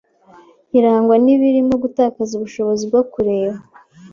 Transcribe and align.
irangwa 0.77 1.15
n’ibirimo 1.23 1.73
gutakaza 1.83 2.31
ubushobozi 2.35 2.83
bwo 2.89 3.01
kureba 3.11 3.57